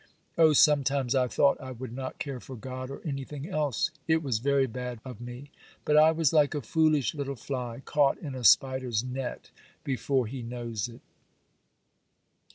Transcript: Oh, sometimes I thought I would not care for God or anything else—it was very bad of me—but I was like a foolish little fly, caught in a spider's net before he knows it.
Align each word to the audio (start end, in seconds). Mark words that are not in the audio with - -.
Oh, 0.35 0.53
sometimes 0.53 1.13
I 1.13 1.27
thought 1.27 1.61
I 1.61 1.69
would 1.69 1.93
not 1.93 2.17
care 2.17 2.39
for 2.39 2.55
God 2.55 2.89
or 2.89 3.01
anything 3.05 3.47
else—it 3.47 4.23
was 4.23 4.39
very 4.39 4.65
bad 4.65 4.99
of 5.05 5.21
me—but 5.21 5.95
I 5.95 6.11
was 6.11 6.33
like 6.33 6.55
a 6.55 6.61
foolish 6.63 7.13
little 7.13 7.35
fly, 7.35 7.83
caught 7.85 8.17
in 8.17 8.33
a 8.33 8.43
spider's 8.43 9.03
net 9.03 9.51
before 9.83 10.25
he 10.25 10.41
knows 10.41 10.87
it. 10.89 11.01